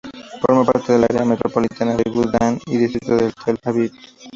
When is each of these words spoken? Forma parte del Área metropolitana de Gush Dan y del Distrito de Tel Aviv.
Forma 0.41 0.63
parte 0.65 0.93
del 0.93 1.03
Área 1.03 1.23
metropolitana 1.23 1.95
de 1.95 2.09
Gush 2.09 2.31
Dan 2.31 2.59
y 2.65 2.71
del 2.71 2.87
Distrito 2.91 3.17
de 3.17 3.31
Tel 3.45 3.59
Aviv. 3.65 3.91